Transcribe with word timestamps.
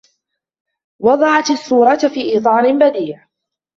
وَضَعْتُ 0.99 1.49
الصُّورَةَ 1.51 1.97
فِي 2.13 2.37
إِطارٍ 2.37 2.71
بديعٍ. 2.77 3.27